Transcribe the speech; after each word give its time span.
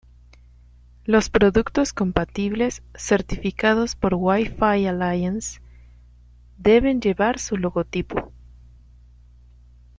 Los 1.05 1.29
productos 1.29 1.93
compatibles, 1.93 2.81
certificados 2.97 3.95
por 3.95 4.15
Wi-Fi 4.15 4.87
Alliance, 4.87 5.61
deben 6.57 7.01
llevar 7.01 7.37
su 7.37 7.55
logotipo. 7.55 8.31